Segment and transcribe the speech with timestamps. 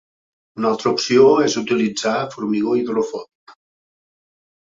[0.59, 3.55] Una altra opció és utilitzar formigó hidrofòbic.